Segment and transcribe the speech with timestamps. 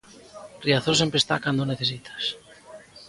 [0.63, 2.23] Riazor sempre está cando o necesitas.